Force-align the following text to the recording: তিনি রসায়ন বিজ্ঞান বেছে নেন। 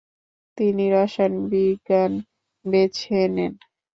তিনি 0.57 0.85
রসায়ন 0.93 1.33
বিজ্ঞান 1.51 2.11
বেছে 2.65 3.19
নেন। 3.35 3.53